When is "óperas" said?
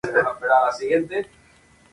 0.95-1.27